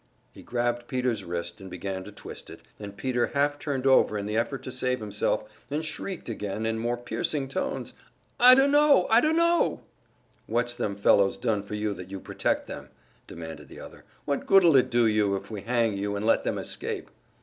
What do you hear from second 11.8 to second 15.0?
that you protect them?" demanded the other. "What good'll it